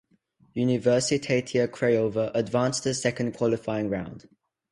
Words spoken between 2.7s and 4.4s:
to the second qualifying round.